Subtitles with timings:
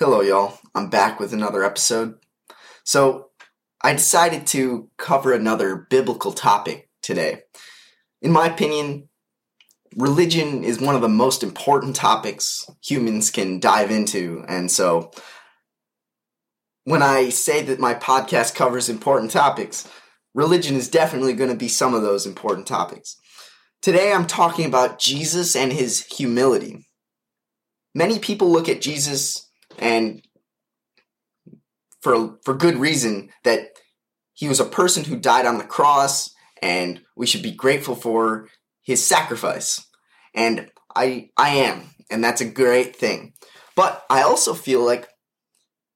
[0.00, 0.56] Hello, y'all.
[0.76, 2.20] I'm back with another episode.
[2.84, 3.30] So,
[3.82, 7.40] I decided to cover another biblical topic today.
[8.22, 9.08] In my opinion,
[9.96, 15.10] religion is one of the most important topics humans can dive into, and so
[16.84, 19.88] when I say that my podcast covers important topics,
[20.32, 23.16] religion is definitely going to be some of those important topics.
[23.82, 26.86] Today I'm talking about Jesus and his humility.
[27.96, 29.47] Many people look at Jesus
[29.78, 30.22] and
[32.00, 33.72] for for good reason that
[34.34, 36.30] he was a person who died on the cross
[36.62, 38.48] and we should be grateful for
[38.82, 39.84] his sacrifice.
[40.34, 43.34] And I I am, and that's a great thing.
[43.76, 45.08] But I also feel like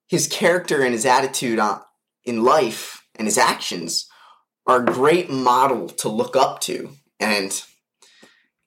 [0.07, 1.81] his character and his attitude on,
[2.23, 4.07] in life and his actions
[4.67, 6.91] are a great model to look up to.
[7.19, 7.61] And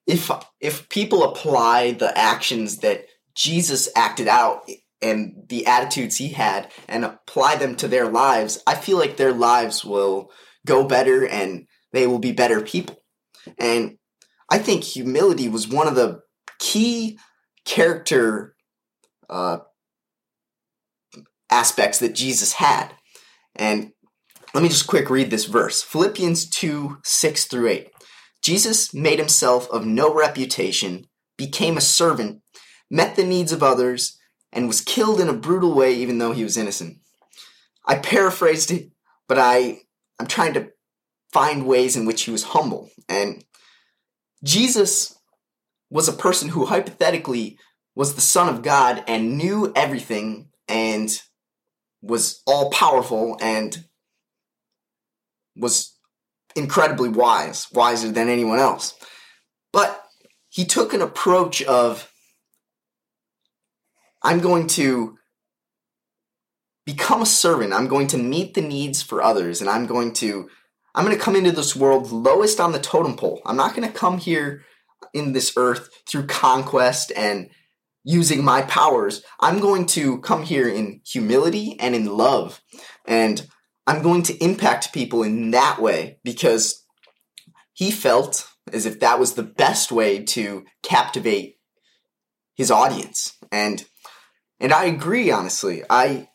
[0.06, 0.30] if
[0.61, 4.69] if people apply the actions that Jesus acted out
[5.02, 9.33] and the attitudes he had and apply them to their lives, I feel like their
[9.33, 10.30] lives will
[10.66, 12.97] go better and they will be better people.
[13.58, 13.98] And
[14.50, 16.20] I think humility was one of the
[16.58, 17.19] key
[17.64, 18.55] character
[19.28, 19.58] uh,
[21.50, 22.92] aspects that Jesus had.
[23.55, 23.92] And
[24.55, 27.91] let me just quick read this verse Philippians 2 6 through 8.
[28.42, 32.42] Jesus made himself of no reputation, became a servant,
[32.91, 34.16] met the needs of others,
[34.57, 36.99] and was killed in a brutal way even though he was innocent.
[37.85, 38.91] I paraphrased it,
[39.29, 39.83] but I,
[40.19, 40.73] I'm trying to
[41.33, 42.91] find ways in which he was humble.
[43.09, 43.45] And
[44.43, 45.17] Jesus
[45.91, 47.59] was a person who hypothetically
[47.95, 51.11] was the Son of God and knew everything and
[52.03, 53.84] was all powerful and
[55.55, 55.97] was
[56.55, 58.95] incredibly wise, wiser than anyone else.
[59.73, 60.03] But
[60.49, 62.11] he took an approach of
[64.27, 65.16] I'm going to
[66.84, 67.72] become a servant.
[67.72, 70.50] I'm going to meet the needs for others and I'm going to
[70.96, 73.41] I'm going to come into this world lowest on the totem pole.
[73.47, 74.65] I'm not going to come here
[75.15, 77.50] in this earth through conquest and
[78.03, 79.22] using my powers.
[79.38, 82.60] I'm going to come here in humility and in love.
[83.04, 83.47] And
[83.86, 86.84] I'm going to impact people in that way because
[87.75, 91.59] he felt as if that was the best way to captivate
[92.56, 93.36] his audience.
[93.53, 93.84] And
[94.61, 95.83] and I agree honestly.
[95.89, 96.28] I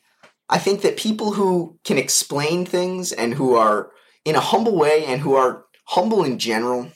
[0.49, 3.91] I think that people who can explain things and who are
[4.25, 6.91] in a humble way and who are humble in general,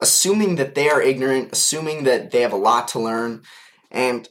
[0.00, 3.42] assuming that they are ignorant, assuming that they have a lot to learn,
[3.90, 4.28] and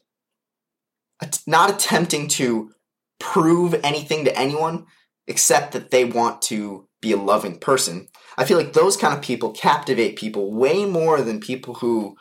[1.46, 2.72] not attempting to
[3.20, 4.86] prove anything to anyone
[5.28, 8.08] except that they want to be a loving person.
[8.38, 12.16] I feel like those kind of people captivate people way more than people who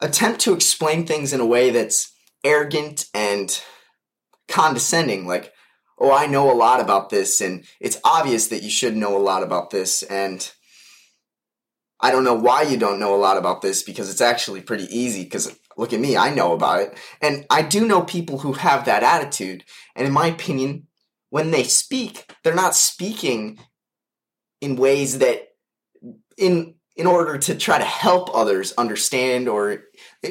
[0.00, 2.12] attempt to explain things in a way that's
[2.46, 3.60] arrogant and
[4.48, 5.26] condescending.
[5.26, 5.52] Like,
[5.98, 9.18] oh, I know a lot about this, and it's obvious that you should know a
[9.18, 10.50] lot about this, and
[12.00, 14.84] I don't know why you don't know a lot about this because it's actually pretty
[14.96, 16.98] easy because look at me, I know about it.
[17.22, 19.64] And I do know people who have that attitude.
[19.94, 20.86] And in my opinion,
[21.30, 23.58] when they speak, they're not speaking
[24.60, 25.48] in ways that
[26.36, 29.84] in in order to try to help others understand or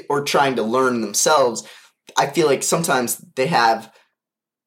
[0.09, 1.67] or trying to learn themselves,
[2.17, 3.91] I feel like sometimes they have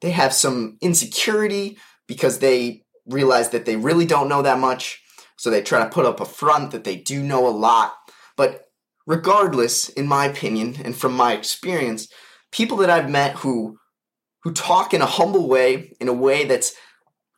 [0.00, 5.03] they have some insecurity because they realize that they really don't know that much.
[5.37, 7.94] So they try to put up a front that they do know a lot.
[8.37, 8.65] But
[9.06, 12.09] regardless, in my opinion, and from my experience,
[12.53, 13.78] people that I've met who
[14.44, 16.75] who talk in a humble way, in a way that's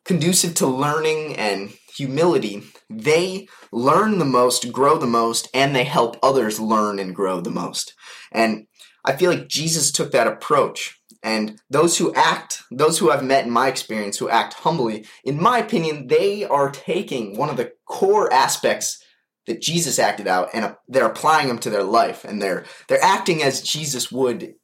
[0.04, 6.18] conducive to learning and humility, they learn the most, grow the most, and they help
[6.22, 7.94] others learn and grow the most.
[8.32, 8.66] And
[9.04, 11.00] I feel like Jesus took that approach.
[11.22, 15.40] And those who act, those who I've met in my experience who act humbly, in
[15.40, 19.04] my opinion, they are taking one of the core aspects
[19.46, 23.02] that Jesus acted out and uh, they're applying them to their life and they're they're
[23.02, 24.54] acting as Jesus would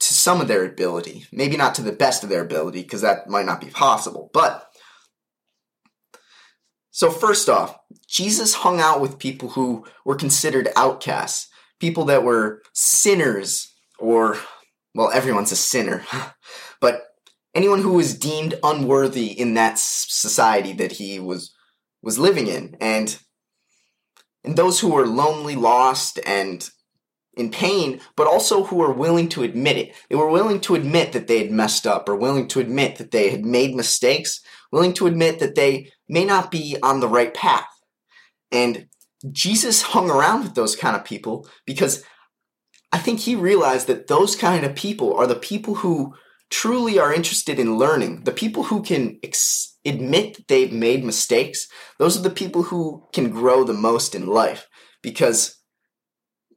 [0.00, 1.26] to some of their ability.
[1.30, 4.30] Maybe not to the best of their ability because that might not be possible.
[4.32, 4.66] But
[6.90, 7.76] so first off,
[8.08, 11.48] Jesus hung out with people who were considered outcasts,
[11.80, 14.38] people that were sinners or
[14.94, 16.04] well, everyone's a sinner,
[16.80, 17.02] but
[17.54, 21.54] anyone who was deemed unworthy in that society that he was
[22.02, 23.18] was living in and
[24.42, 26.68] and those who were lonely, lost and
[27.34, 29.94] in pain, but also who were willing to admit it.
[30.08, 33.10] They were willing to admit that they had messed up or willing to admit that
[33.10, 34.40] they had made mistakes,
[34.72, 37.68] willing to admit that they may not be on the right path.
[38.50, 38.88] And
[39.30, 42.04] Jesus hung around with those kind of people because
[42.92, 46.14] I think he realized that those kind of people are the people who
[46.50, 51.68] truly are interested in learning, the people who can ex- admit that they've made mistakes.
[51.98, 54.66] Those are the people who can grow the most in life
[55.02, 55.56] because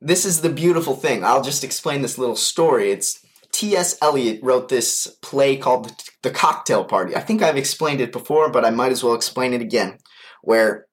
[0.01, 1.24] this is the beautiful thing.
[1.24, 2.92] I'll just explain this little story.
[2.92, 3.19] It's
[3.51, 3.98] T.S.
[4.01, 5.94] Eliot wrote this play called
[6.24, 7.15] The Cocktail Party.
[7.15, 10.00] I think I've explained it before, but I might as well explain it again.
[10.42, 10.88] Where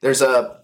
[0.00, 0.60] there's a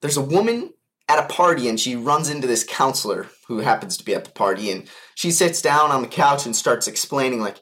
[0.00, 0.72] there's a woman
[1.08, 4.30] at a party and she runs into this counselor who happens to be at the
[4.30, 7.60] party and she sits down on the couch and starts explaining like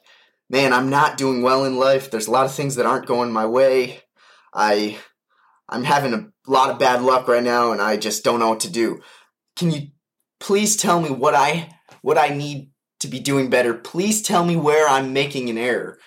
[0.49, 2.09] man i'm not doing well in life.
[2.09, 4.01] There's a lot of things that aren't going my way.
[4.53, 4.97] I
[5.69, 8.61] i'm having a lot of bad luck right now and i just don't know what
[8.61, 9.01] to do.
[9.55, 9.87] Can you
[10.39, 11.69] please tell me what i
[12.01, 13.73] what i need to be doing better?
[13.73, 15.99] Please tell me where i'm making an error.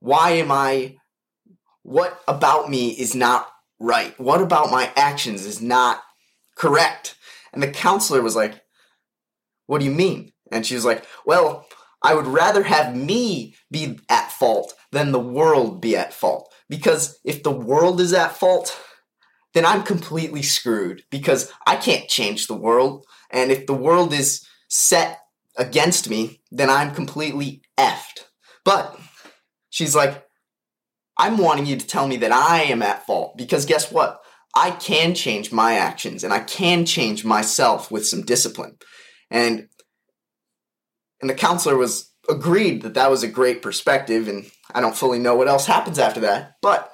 [0.00, 0.96] Why am i
[1.82, 3.48] what about me is not
[3.84, 6.02] right what about my actions is not
[6.54, 7.16] correct.
[7.52, 8.60] And the counselor was like,
[9.66, 10.32] What do you mean?
[10.50, 11.66] And she was like, Well,
[12.02, 16.52] I would rather have me be at fault than the world be at fault.
[16.68, 18.78] Because if the world is at fault,
[19.54, 23.06] then I'm completely screwed because I can't change the world.
[23.30, 25.20] And if the world is set
[25.56, 28.24] against me, then I'm completely effed.
[28.64, 28.98] But
[29.70, 30.26] she's like,
[31.16, 34.20] I'm wanting you to tell me that I am at fault because guess what?
[34.56, 38.76] I can change my actions and I can change myself with some discipline.
[39.30, 39.68] And
[41.20, 45.18] and the counselor was agreed that that was a great perspective and I don't fully
[45.18, 46.56] know what else happens after that.
[46.60, 46.92] But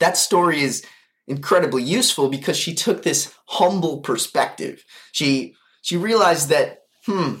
[0.00, 0.84] that story is
[1.26, 4.84] incredibly useful because she took this humble perspective.
[5.12, 7.36] She she realized that hmm,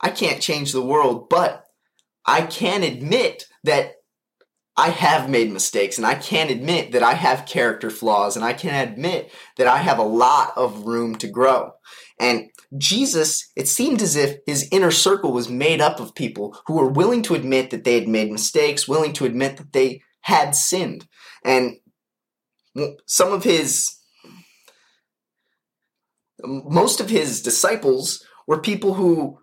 [0.00, 1.64] I can't change the world, but
[2.24, 3.95] I can admit that
[4.76, 8.52] I have made mistakes and I can admit that I have character flaws and I
[8.52, 11.72] can admit that I have a lot of room to grow.
[12.20, 16.74] And Jesus, it seemed as if his inner circle was made up of people who
[16.74, 20.54] were willing to admit that they had made mistakes, willing to admit that they had
[20.54, 21.06] sinned.
[21.44, 21.76] And
[23.06, 23.96] some of his,
[26.44, 29.38] most of his disciples were people who,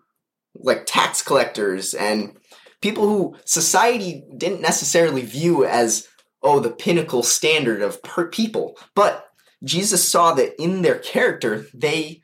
[0.54, 2.36] like tax collectors and
[2.84, 6.06] people who society didn't necessarily view as
[6.42, 8.76] oh the pinnacle standard of per- people.
[8.94, 9.26] But
[9.64, 12.20] jesus saw that in their character they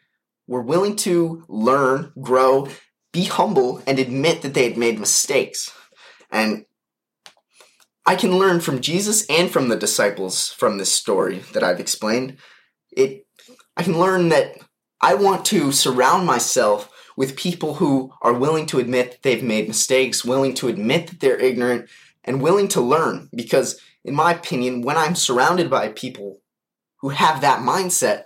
[0.46, 2.68] were willing to learn grow
[3.10, 5.72] be humble and admit that they had made mistakes.
[6.30, 6.66] And
[8.04, 12.36] i can learn from jesus and from the disciples from this story that i've explained.
[12.92, 13.26] It
[13.78, 14.58] i can learn that
[15.00, 16.89] i want to surround myself
[17.20, 21.20] with people who are willing to admit that they've made mistakes, willing to admit that
[21.20, 21.86] they're ignorant,
[22.24, 23.28] and willing to learn.
[23.34, 26.40] Because, in my opinion, when I'm surrounded by people
[27.00, 28.22] who have that mindset,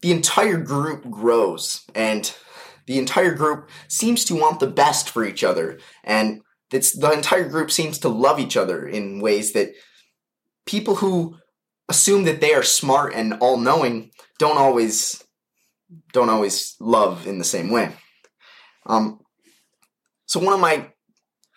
[0.00, 2.34] the entire group grows and
[2.86, 5.78] the entire group seems to want the best for each other.
[6.02, 6.40] And
[6.70, 9.74] the entire group seems to love each other in ways that
[10.64, 11.36] people who
[11.90, 15.22] assume that they are smart and all knowing don't always
[16.12, 17.92] don't always love in the same way.
[18.86, 19.20] Um,
[20.26, 20.90] so one of my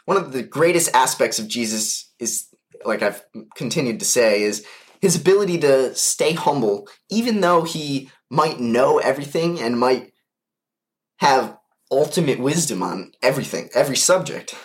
[0.05, 2.47] one of the greatest aspects of Jesus is,
[2.83, 3.23] like I've
[3.55, 4.65] continued to say, is
[5.01, 10.11] his ability to stay humble, even though he might know everything and might
[11.17, 11.57] have
[11.91, 14.55] ultimate wisdom on everything, every subject.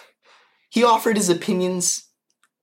[0.71, 2.09] He offered his opinions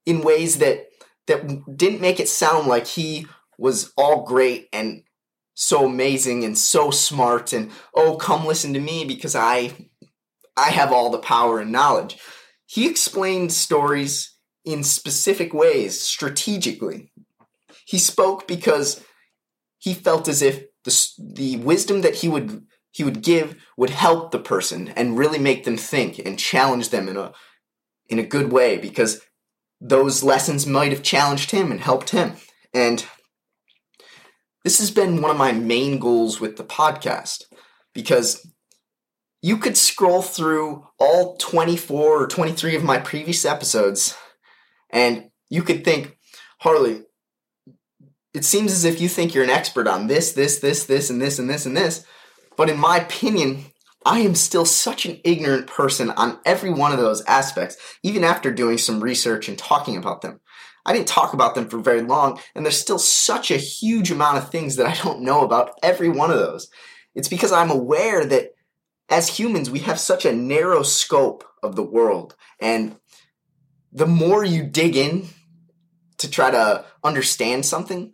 [0.05, 0.87] in ways that
[1.27, 3.27] that didn't make it sound like he
[3.57, 5.03] was all great and
[5.53, 9.73] so amazing and so smart and oh come listen to me because I
[10.57, 12.17] I have all the power and knowledge.
[12.65, 17.11] He explained stories in specific ways strategically.
[17.85, 19.03] He spoke because
[19.77, 24.31] he felt as if the the wisdom that he would he would give would help
[24.31, 27.33] the person and really make them think and challenge them in a
[28.07, 29.21] in a good way because
[29.81, 32.33] those lessons might have challenged him and helped him.
[32.73, 33.05] And
[34.63, 37.43] this has been one of my main goals with the podcast
[37.93, 38.47] because
[39.41, 44.15] you could scroll through all 24 or 23 of my previous episodes
[44.89, 46.17] and you could think,
[46.59, 47.01] Harley,
[48.33, 51.21] it seems as if you think you're an expert on this, this, this, this, and
[51.21, 52.05] this, and this, and this.
[52.55, 53.65] But in my opinion,
[54.05, 58.51] I am still such an ignorant person on every one of those aspects, even after
[58.51, 60.39] doing some research and talking about them.
[60.85, 64.37] I didn't talk about them for very long, and there's still such a huge amount
[64.37, 66.69] of things that I don't know about every one of those.
[67.15, 68.49] It's because I'm aware that
[69.09, 72.97] as humans, we have such a narrow scope of the world, and
[73.91, 75.27] the more you dig in
[76.17, 78.13] to try to understand something,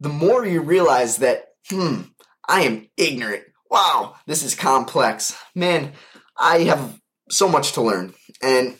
[0.00, 2.02] the more you realize that, hmm,
[2.46, 5.36] I am ignorant wow, this is complex.
[5.54, 5.92] Man,
[6.38, 6.98] I have
[7.30, 8.14] so much to learn.
[8.42, 8.76] And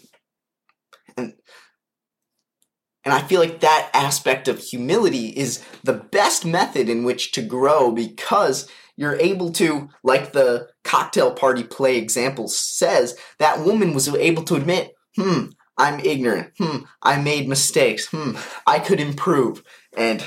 [3.09, 7.41] and I feel like that aspect of humility is the best method in which to
[7.41, 14.09] grow because you're able to, like the cocktail party play example says, that woman was
[14.09, 15.47] able to admit, hmm,
[15.79, 16.53] I'm ignorant.
[16.59, 18.09] Hmm, I made mistakes.
[18.09, 18.33] Hmm,
[18.67, 19.63] I could improve.
[19.97, 20.23] And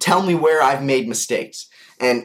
[0.00, 1.68] tell me where I've made mistakes.
[2.00, 2.24] And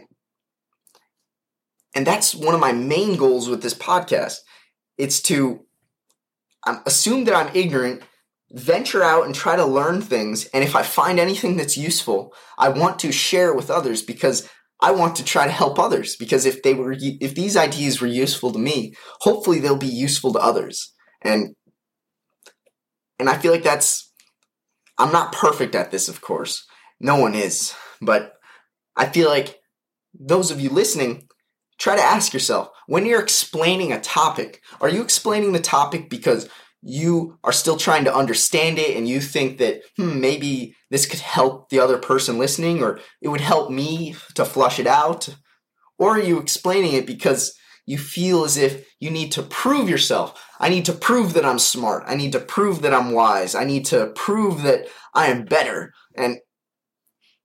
[1.94, 4.38] and that's one of my main goals with this podcast.
[4.98, 5.68] It's to
[6.66, 8.02] um, assume that I'm ignorant,
[8.52, 12.70] venture out and try to learn things, and if I find anything that's useful, I
[12.70, 14.50] want to share it with others because
[14.82, 18.08] I want to try to help others because if they were if these ideas were
[18.08, 20.94] useful to me, hopefully they'll be useful to others.
[21.22, 21.56] And
[23.20, 24.14] and I feel like that's
[24.98, 26.66] I'm not perfect at this, of course.
[27.00, 28.34] No one is, but
[28.96, 29.60] I feel like
[30.14, 31.28] those of you listening
[31.80, 36.50] try to ask yourself when you're explaining a topic, are you explaining the topic because
[36.90, 41.20] you are still trying to understand it and you think that hmm, maybe this could
[41.20, 45.36] help the other person listening or it would help me to flush it out?
[46.00, 47.54] Or are you explaining it because
[47.86, 50.42] you feel as if you need to prove yourself?
[50.62, 52.06] I need to prove that I'm smart.
[52.08, 53.54] I need to prove that I'm wise.
[53.54, 55.92] I need to prove that I am better.
[56.16, 56.38] And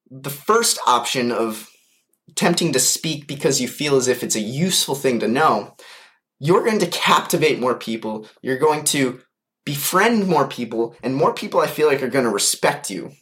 [0.08, 1.68] the first option of
[2.36, 5.74] tempting to speak because you feel as if it's a useful thing to know,
[6.38, 8.28] you're going to captivate more people.
[8.40, 9.20] You're going to
[9.64, 13.12] befriend more people, and more people I feel like are going to respect you.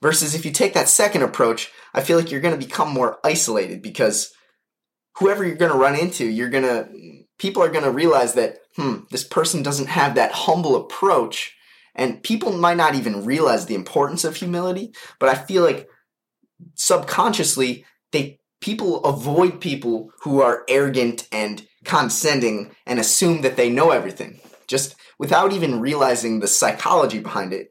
[0.00, 3.18] Versus if you take that second approach, I feel like you're going to become more
[3.24, 4.32] isolated because
[5.16, 6.88] whoever you're going to run into, you're going to,
[7.38, 11.54] people are going to realize that, hmm, this person doesn't have that humble approach.
[11.96, 15.88] And people might not even realize the importance of humility, but I feel like
[16.74, 23.90] subconsciously they people avoid people who are arrogant and condescending and assume that they know
[23.90, 27.70] everything just without even realizing the psychology behind it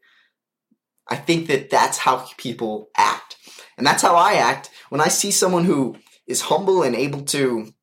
[1.10, 3.36] i think that that's how people act.
[3.78, 7.74] And that's how i act when i see someone who is humble and able to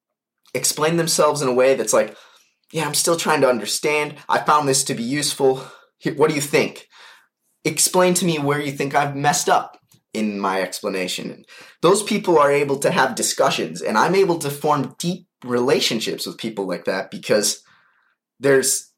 [0.53, 2.17] explain themselves in a way that's like
[2.73, 4.17] yeah i'm still trying to understand.
[4.29, 5.63] I found this to be useful.
[6.17, 6.89] What do you think?
[7.65, 9.79] Explain to me where you think i've messed up
[10.15, 11.45] in my explanation.
[11.83, 16.39] Those people are able to have discussions, and I'm able to form deep relationships with
[16.39, 17.63] people like that because
[18.41, 18.93] there's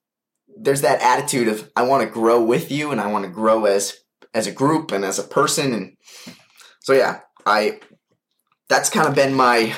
[0.56, 3.66] there's that attitude of I want to grow with you and I want to grow
[3.66, 3.94] as
[4.34, 5.96] as a group and as a person and
[6.80, 7.80] so yeah, I
[8.68, 9.74] that's kind of been my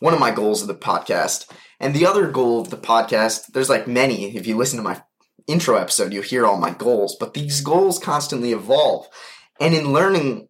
[0.00, 1.50] one of my goals of the podcast.
[1.78, 4.36] And the other goal of the podcast, there's like many.
[4.36, 5.02] If you listen to my
[5.46, 9.06] intro episode, you'll hear all my goals, but these goals constantly evolve.
[9.60, 10.48] And in learning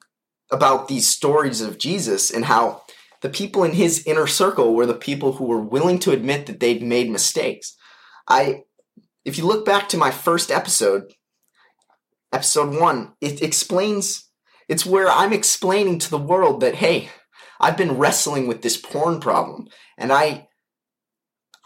[0.50, 2.82] about these stories of Jesus and how
[3.22, 6.60] the people in his inner circle were the people who were willing to admit that
[6.60, 7.76] they'd made mistakes.
[8.28, 8.62] I
[9.24, 11.12] if you look back to my first episode,
[12.32, 14.28] episode 1, it explains
[14.68, 17.10] it's where I'm explaining to the world that hey,
[17.60, 20.48] I've been wrestling with this porn problem and I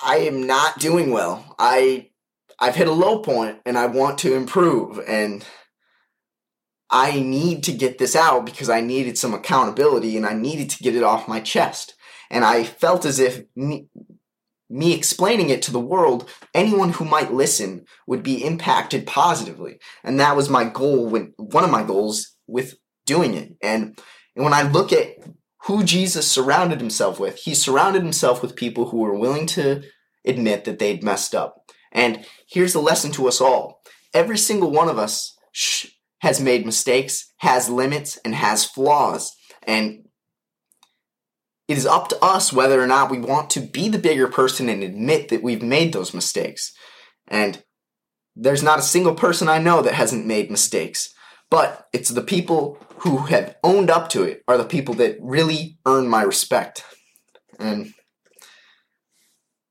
[0.02, 1.54] I am not doing well.
[1.58, 2.10] I
[2.58, 5.44] I've hit a low point and I want to improve and
[6.90, 10.82] I need to get this out because I needed some accountability and I needed to
[10.82, 11.94] get it off my chest.
[12.30, 13.44] And I felt as if
[14.70, 19.78] me, explaining it to the world, anyone who might listen would be impacted positively.
[20.02, 22.74] And that was my goal when one of my goals with
[23.06, 23.54] doing it.
[23.62, 23.98] And,
[24.34, 25.16] and when I look at
[25.64, 29.82] who Jesus surrounded himself with, he surrounded himself with people who were willing to
[30.24, 31.70] admit that they'd messed up.
[31.92, 33.82] And here's the lesson to us all.
[34.12, 35.36] Every single one of us
[36.20, 39.34] has made mistakes, has limits, and has flaws.
[39.62, 40.03] And
[41.68, 44.68] it is up to us whether or not we want to be the bigger person
[44.68, 46.72] and admit that we've made those mistakes.
[47.28, 47.62] And
[48.36, 51.14] there's not a single person I know that hasn't made mistakes.
[51.50, 55.78] But it's the people who have owned up to it are the people that really
[55.86, 56.84] earn my respect.
[57.58, 57.94] And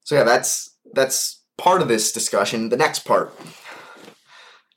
[0.03, 2.69] so yeah, that's that's part of this discussion.
[2.69, 3.33] The next part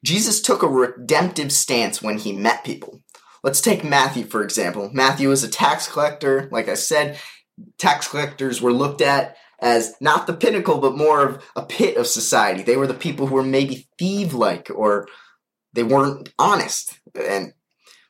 [0.05, 3.01] Jesus took a redemptive stance when he met people.
[3.47, 4.91] Let's take Matthew, for example.
[4.93, 6.49] Matthew was a tax collector.
[6.51, 7.17] Like I said,
[7.79, 12.09] tax collectors were looked at as not the pinnacle, but more of a pit of
[12.09, 12.65] society.
[12.65, 15.07] They were the people who were maybe thief like or
[15.75, 16.99] they weren't honest.
[17.15, 17.53] And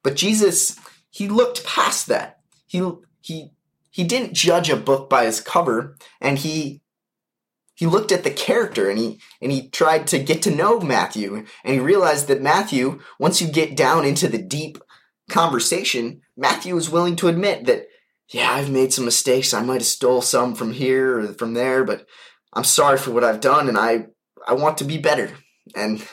[0.02, 0.78] but Jesus,
[1.10, 2.38] he looked past that.
[2.66, 2.90] He
[3.20, 3.50] he
[3.90, 6.80] he didn't judge a book by its cover, and he
[7.74, 11.44] he looked at the character and he and he tried to get to know Matthew
[11.62, 14.78] and he realized that Matthew once you get down into the deep
[15.30, 17.86] conversation Matthew was willing to admit that
[18.32, 19.54] yeah, I've made some mistakes.
[19.54, 22.06] I might have stole some from here or from there, but
[22.52, 24.06] I'm sorry for what I've done and I
[24.46, 25.30] I want to be better.
[25.74, 26.06] And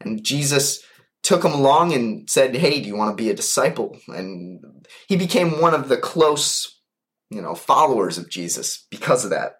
[0.00, 0.82] and Jesus
[1.22, 5.16] took him along and said, "Hey, do you want to be a disciple?" And he
[5.16, 6.80] became one of the close,
[7.30, 9.56] you know, followers of Jesus because of that.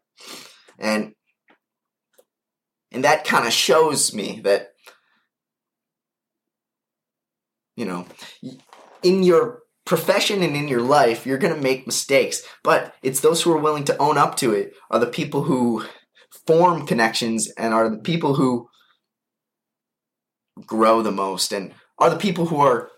[0.79, 1.13] And
[2.93, 4.71] and that kind of shows me that
[7.77, 8.05] you know,
[9.03, 13.43] in your profession and in your life, you're going to make mistakes, but it's those
[13.43, 15.85] who are willing to own up to it are the people who
[16.47, 18.69] form connections and are the people who
[20.67, 22.91] grow the most and are the people who are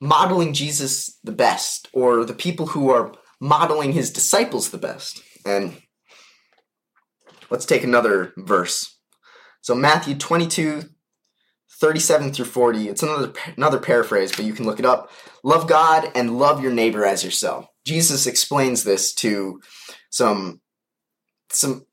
[0.00, 5.22] modeling Jesus the best or the people who are modeling his disciples the best.
[5.44, 5.76] And
[7.50, 8.98] let's take another verse.
[9.60, 10.82] So Matthew 22
[11.78, 12.88] 37 through 40.
[12.88, 15.10] It's another another paraphrase, but you can look it up.
[15.42, 17.66] Love God and love your neighbor as yourself.
[17.84, 19.60] Jesus explains this to
[20.10, 20.60] some
[21.50, 21.86] some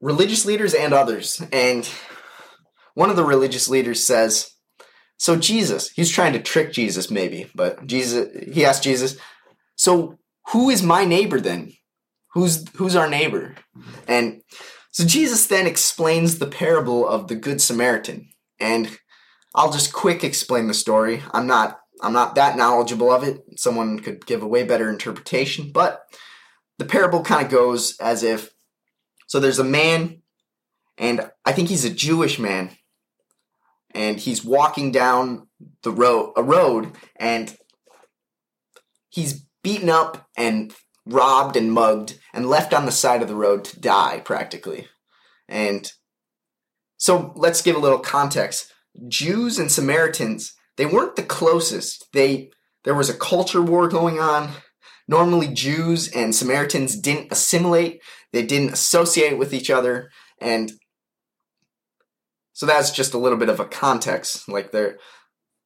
[0.00, 1.42] religious leaders and others.
[1.52, 1.88] And
[2.94, 4.52] one of the religious leaders says,
[5.16, 9.16] so Jesus, he's trying to trick Jesus maybe, but Jesus he asked Jesus,
[9.76, 10.18] "So
[10.52, 11.72] who is my neighbor then?
[12.32, 13.56] Who's who's our neighbor?"
[14.08, 14.42] And
[14.92, 18.30] so Jesus then explains the parable of the good Samaritan.
[18.58, 18.98] And
[19.54, 21.22] I'll just quick explain the story.
[21.32, 23.42] I'm not I'm not that knowledgeable of it.
[23.56, 26.02] Someone could give a way better interpretation, but
[26.78, 28.54] the parable kind of goes as if
[29.26, 30.22] so there's a man
[30.98, 32.70] and I think he's a Jewish man
[33.94, 35.48] and he's walking down
[35.82, 37.56] the road a road and
[39.10, 40.74] he's beaten up and
[41.06, 44.88] robbed and mugged and left on the side of the road to die practically.
[45.48, 45.90] And
[46.96, 48.72] so let's give a little context.
[49.08, 52.06] Jews and Samaritans, they weren't the closest.
[52.12, 52.50] They
[52.84, 54.50] there was a culture war going on.
[55.06, 58.00] Normally Jews and Samaritans didn't assimilate,
[58.32, 60.72] they didn't associate with each other and
[62.52, 64.46] so that's just a little bit of a context.
[64.46, 64.98] Like there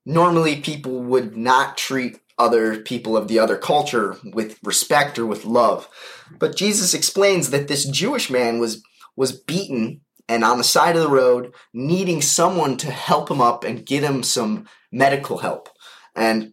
[0.06, 5.44] normally people would not treat other people of the other culture with respect or with
[5.44, 5.88] love.
[6.38, 8.82] But Jesus explains that this Jewish man was
[9.16, 13.64] was beaten and on the side of the road needing someone to help him up
[13.64, 15.68] and get him some medical help.
[16.14, 16.52] And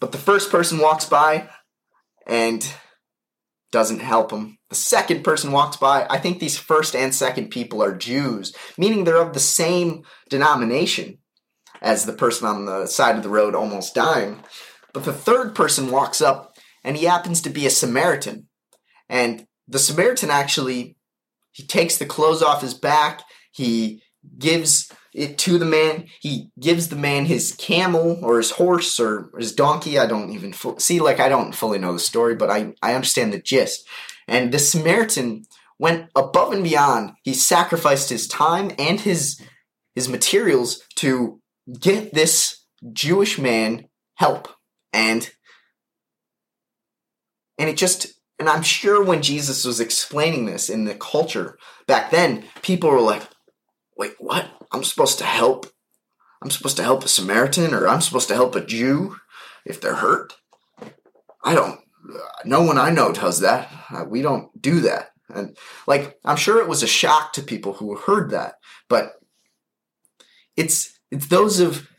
[0.00, 1.50] but the first person walks by
[2.26, 2.66] and
[3.72, 4.58] doesn't help him.
[4.70, 6.06] The second person walks by.
[6.08, 11.18] I think these first and second people are Jews, meaning they're of the same denomination
[11.82, 14.42] as the person on the side of the road almost dying.
[14.92, 16.52] But the third person walks up
[16.82, 18.48] and he happens to be a Samaritan.
[19.08, 20.96] And the Samaritan actually
[21.52, 23.22] he takes the clothes off his back.
[23.52, 24.02] He
[24.38, 26.06] gives it to the man.
[26.20, 29.98] He gives the man his camel or his horse or his donkey.
[29.98, 32.94] I don't even fu- see, like, I don't fully know the story, but I, I
[32.94, 33.86] understand the gist.
[34.28, 35.44] And the Samaritan
[35.78, 37.12] went above and beyond.
[37.22, 39.40] He sacrificed his time and his
[39.94, 41.40] his materials to
[41.80, 44.48] get this Jewish man help.
[44.92, 45.30] And
[47.58, 52.10] and it just and I'm sure when Jesus was explaining this in the culture back
[52.10, 53.22] then, people were like,
[53.98, 54.48] wait, what?
[54.72, 55.66] I'm supposed to help?
[56.42, 59.16] I'm supposed to help a Samaritan or I'm supposed to help a Jew
[59.66, 60.32] if they're hurt?
[61.44, 61.80] I don't,
[62.46, 63.70] no one I know does that.
[63.90, 65.10] Uh, we don't do that.
[65.28, 65.54] And
[65.86, 68.54] like, I'm sure it was a shock to people who heard that,
[68.88, 69.12] but
[70.56, 71.90] it's, it's those of,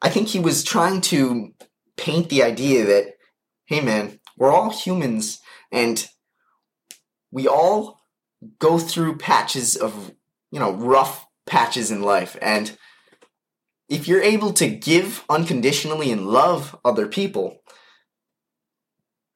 [0.00, 1.52] I think he was trying to
[1.98, 3.16] paint the idea that,
[3.66, 6.08] hey man, we're all humans and
[7.30, 8.00] we all
[8.58, 10.12] go through patches of,
[10.50, 12.36] you know, rough patches in life.
[12.42, 12.76] And
[13.88, 17.62] if you're able to give unconditionally and love other people,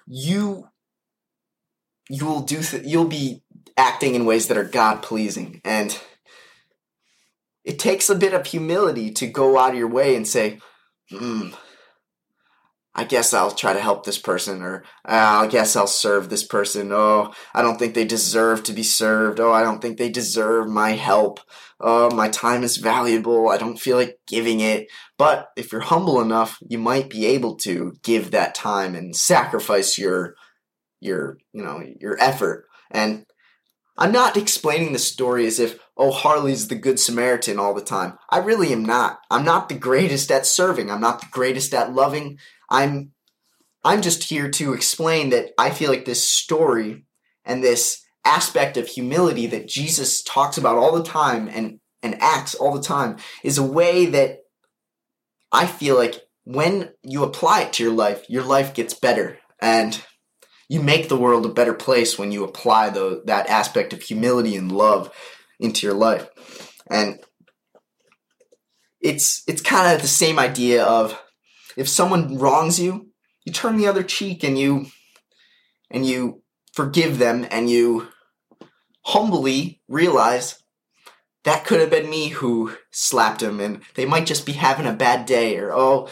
[0.08, 0.66] you
[2.10, 3.44] you'll do th- you'll be
[3.76, 5.96] acting in ways that are God pleasing and
[7.64, 10.58] it takes a bit of humility to go out of your way and say,
[11.10, 11.50] hmm,
[12.98, 16.44] I guess I'll try to help this person, or uh, I guess I'll serve this
[16.44, 16.90] person.
[16.92, 19.38] Oh, I don't think they deserve to be served.
[19.38, 21.40] Oh, I don't think they deserve my help.
[21.78, 23.50] Oh, my time is valuable.
[23.50, 24.88] I don't feel like giving it.
[25.18, 29.98] But if you're humble enough, you might be able to give that time and sacrifice
[29.98, 30.34] your,
[30.98, 32.64] your, you know, your effort.
[32.90, 33.26] And
[33.98, 38.18] I'm not explaining the story as if, oh, Harley's the good Samaritan all the time.
[38.30, 39.18] I really am not.
[39.30, 40.90] I'm not the greatest at serving.
[40.90, 42.38] I'm not the greatest at loving.
[42.68, 43.12] I'm
[43.84, 47.06] I'm just here to explain that I feel like this story
[47.44, 52.54] and this aspect of humility that Jesus talks about all the time and and acts
[52.54, 54.40] all the time is a way that
[55.52, 59.38] I feel like when you apply it to your life, your life gets better.
[59.60, 60.00] And
[60.68, 64.56] you make the world a better place when you apply the, that aspect of humility
[64.56, 65.12] and love
[65.58, 66.28] into your life.
[66.88, 67.18] And
[69.00, 71.20] it's it's kind of the same idea of
[71.76, 73.10] if someone wrongs you,
[73.44, 74.86] you turn the other cheek and you
[75.90, 78.08] and you forgive them and you
[79.02, 80.62] humbly realize
[81.44, 84.92] that could have been me who slapped him and they might just be having a
[84.92, 86.08] bad day or oh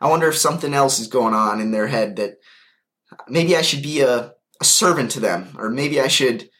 [0.00, 2.34] I wonder if something else is going on in their head that
[3.28, 6.50] maybe I should be a, a servant to them or maybe I should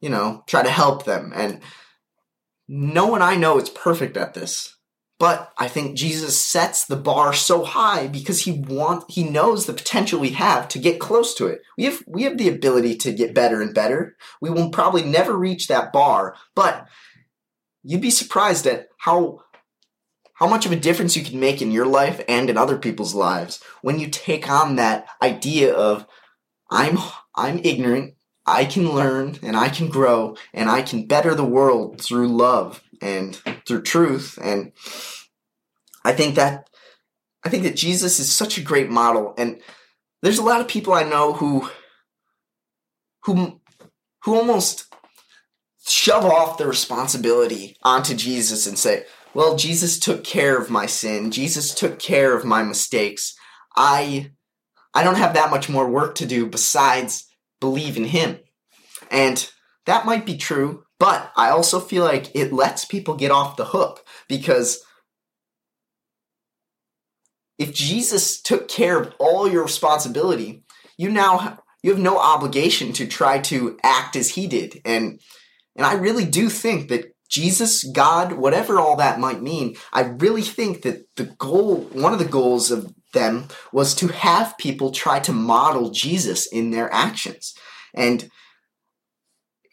[0.00, 1.32] you know try to help them.
[1.34, 1.60] And
[2.68, 4.76] no one I know is perfect at this
[5.18, 9.72] but I think Jesus sets the bar so high because he want he knows the
[9.72, 11.62] potential we have to get close to it.
[11.78, 14.16] We have we have the ability to get better and better.
[14.40, 16.88] We will probably never reach that bar, but
[17.82, 19.42] you'd be surprised at how
[20.34, 23.14] how much of a difference you can make in your life and in other people's
[23.14, 26.06] lives when you take on that idea of
[26.70, 26.98] I'm
[27.36, 28.14] I'm ignorant,
[28.46, 32.82] I can learn and I can grow and I can better the world through love
[33.00, 34.72] and through truth and
[36.04, 36.68] I think that
[37.44, 39.60] I think that Jesus is such a great model and
[40.22, 41.68] there's a lot of people I know who
[43.24, 43.60] who
[44.22, 44.86] who almost
[45.86, 49.04] shove off the responsibility onto Jesus and say,
[49.34, 51.30] "Well, Jesus took care of my sin.
[51.30, 53.34] Jesus took care of my mistakes.
[53.76, 54.32] I
[54.94, 57.26] I don't have that much more work to do besides
[57.60, 58.38] believe in him."
[59.10, 59.50] And
[59.84, 63.64] that might be true, but I also feel like it lets people get off the
[63.64, 64.84] hook because
[67.58, 70.64] if Jesus took care of all your responsibility,
[70.96, 74.80] you now you have no obligation to try to act as he did.
[74.84, 75.20] And
[75.76, 80.42] and I really do think that Jesus, God, whatever all that might mean, I really
[80.42, 85.18] think that the goal, one of the goals of them was to have people try
[85.20, 87.54] to model Jesus in their actions.
[87.92, 88.30] And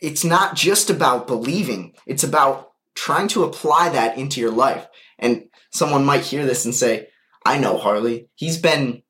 [0.02, 4.88] it's not just about believing, it's about trying to apply that into your life.
[5.20, 7.08] And someone might hear this and say,
[7.46, 8.30] I know Harley.
[8.36, 9.04] He's been,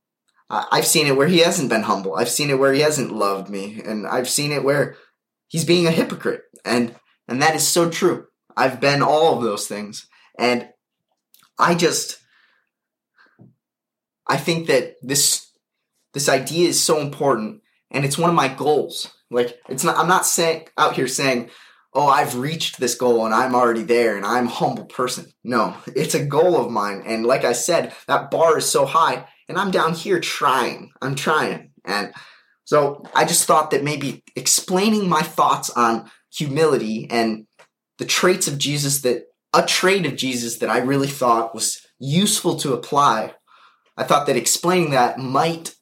[0.50, 2.16] uh, I've seen it where he hasn't been humble.
[2.16, 3.82] I've seen it where he hasn't loved me.
[3.84, 4.98] And I've seen it where
[5.48, 6.44] he's being a hypocrite.
[6.66, 6.96] And,
[7.28, 8.28] and that is so true.
[8.56, 10.08] I've been all of those things.
[10.38, 10.70] And
[11.58, 12.20] I just,
[14.28, 15.52] I think that this,
[16.14, 20.08] this idea is so important and it's one of my goals like it's not I'm
[20.08, 21.50] not saying out here saying,
[21.94, 25.76] "Oh, I've reached this goal and I'm already there and I'm a humble person." No,
[25.96, 29.58] it's a goal of mine and like I said, that bar is so high and
[29.58, 30.92] I'm down here trying.
[31.02, 31.72] I'm trying.
[31.86, 32.14] And
[32.64, 37.48] so I just thought that maybe explaining my thoughts on humility and
[37.98, 42.56] the traits of Jesus that a trait of Jesus that I really thought was useful
[42.58, 43.34] to apply.
[43.98, 45.76] I thought that explaining that might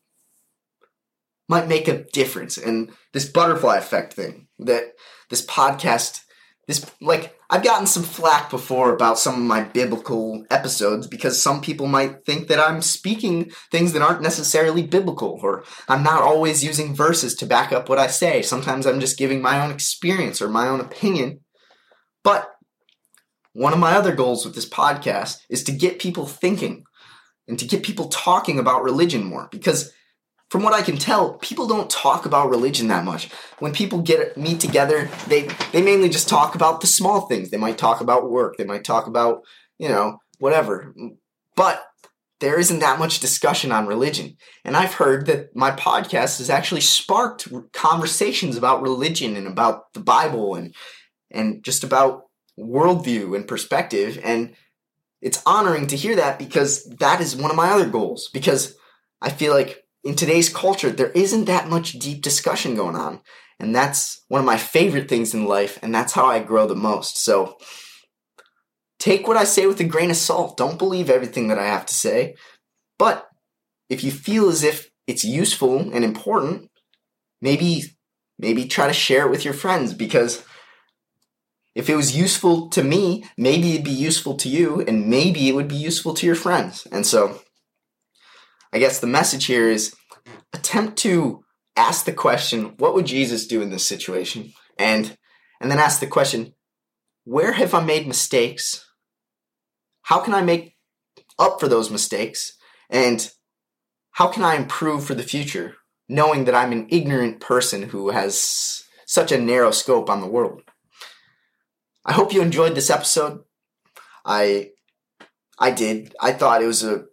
[1.50, 2.58] might make a difference.
[2.58, 4.94] And this butterfly effect thing that
[5.30, 6.22] this podcast,
[6.68, 11.62] this like I've gotten some flack before about some of my biblical episodes because some
[11.62, 16.64] people might think that I'm speaking things that aren't necessarily biblical or I'm not always
[16.64, 18.44] using verses to back up what I say.
[18.44, 21.40] Sometimes I'm just giving my own experience or my own opinion.
[22.24, 22.52] But
[23.54, 26.84] one of my other goals with this podcast is to get people thinking
[27.48, 29.92] and to get people talking about religion more because
[30.50, 33.30] from what I can tell, people don't talk about religion that much.
[33.60, 37.50] When people get meet together, they they mainly just talk about the small things.
[37.50, 38.58] They might talk about work.
[38.58, 39.44] They might talk about
[39.78, 40.94] you know whatever.
[41.56, 41.84] But
[42.40, 44.38] there isn't that much discussion on religion.
[44.64, 50.00] And I've heard that my podcast has actually sparked conversations about religion and about the
[50.00, 50.74] Bible and
[51.30, 52.24] and just about
[52.58, 54.20] worldview and perspective.
[54.24, 54.56] And
[55.22, 58.30] it's honoring to hear that because that is one of my other goals.
[58.34, 58.76] Because
[59.22, 63.22] I feel like in today's culture, there isn't that much deep discussion going on.
[63.60, 66.76] And that's one of my favorite things in life, and that's how I grow the
[66.76, 67.18] most.
[67.18, 67.58] So
[69.00, 70.56] take what I say with a grain of salt.
[70.56, 72.36] Don't believe everything that I have to say.
[72.98, 73.28] But
[73.90, 76.70] if you feel as if it's useful and important,
[77.42, 77.84] maybe
[78.38, 80.44] maybe try to share it with your friends because
[81.76, 85.56] if it was useful to me, maybe it'd be useful to you and maybe it
[85.56, 86.88] would be useful to your friends.
[86.92, 87.42] And so
[88.72, 89.96] I guess the message here is
[90.54, 91.44] attempt to
[91.76, 94.54] ask the question, what would Jesus do in this situation?
[94.78, 95.18] And
[95.62, 96.54] and then ask the question,
[97.26, 98.86] where have I made mistakes?
[100.04, 100.76] How can I make
[101.38, 102.58] up for those mistakes?
[102.90, 103.30] And
[104.12, 105.76] how can I improve for the future,
[106.08, 110.62] knowing that I'm an ignorant person who has such a narrow scope on the world?
[112.06, 113.42] I hope you enjoyed this episode.
[114.26, 114.72] I
[115.60, 116.16] I did.
[116.22, 117.06] I thought it was a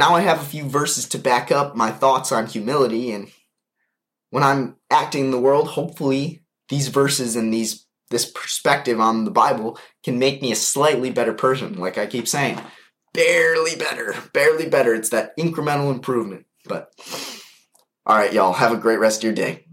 [0.00, 3.30] now I have a few verses to back up my thoughts on humility, and
[4.30, 9.30] when I'm acting in the world, hopefully these verses and these this perspective on the
[9.30, 11.74] Bible can make me a slightly better person.
[11.74, 12.60] Like I keep saying,
[13.14, 14.94] barely better, barely better.
[14.94, 16.46] It's that incremental improvement.
[16.66, 16.90] But
[18.06, 19.66] all right, y'all, have a great rest of your day.